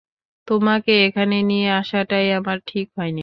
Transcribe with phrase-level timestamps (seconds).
[0.47, 3.19] তোমাকে এখানে নিয়ে আসাটাই আমার ঠিক হয়নি!